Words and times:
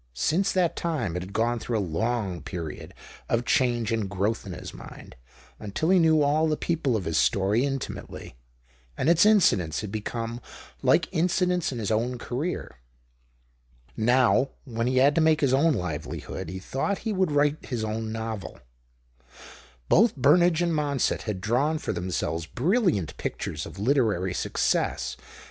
Since 0.15 0.51
that 0.53 0.75
time 0.75 1.15
it 1.15 1.21
had 1.21 1.31
gone 1.31 1.59
through 1.59 1.77
a 1.77 1.93
long 2.01 2.41
period 2.41 2.95
of 3.29 3.45
change 3.45 3.91
and 3.91 4.09
growth 4.09 4.47
in 4.47 4.51
his 4.53 4.71
own 4.71 4.79
mind, 4.79 5.15
until 5.59 5.91
he 5.91 5.99
knew 5.99 6.23
all 6.23 6.47
the 6.47 6.57
people 6.57 6.95
of 6.97 7.05
his 7.05 7.19
story 7.19 7.63
intimately, 7.63 8.35
and 8.97 9.09
its 9.09 9.27
incidents 9.27 9.81
had 9.81 9.91
become 9.91 10.41
like 10.81 11.07
incidents 11.11 11.71
in 11.71 11.77
his 11.77 11.91
own 11.91 12.17
career. 12.17 12.79
Now, 13.95 14.49
when 14.65 14.87
he 14.87 14.97
had 14.97 15.13
to 15.13 15.21
make 15.21 15.41
his 15.41 15.53
own 15.53 15.75
livelihood, 15.75 16.49
he 16.49 16.57
thought 16.57 16.97
he 17.05 17.13
would 17.13 17.31
write 17.31 17.67
his 17.67 17.83
own 17.83 18.11
novel. 18.11 18.57
Both 19.87 20.15
Burn 20.15 20.41
age 20.41 20.63
and 20.63 20.73
Monsett 20.73 21.21
had 21.29 21.41
drawn 21.41 21.77
for 21.77 21.93
themselves 21.93 22.47
brilliant 22.47 23.15
pictures 23.17 23.67
of 23.67 23.77
literary 23.77 24.33
success, 24.33 24.81
86 24.81 24.89
'JlIE 24.89 25.13
OCTAVE 25.13 25.21
OF 25.21 25.27
CLAUDIUS. 25.27 25.37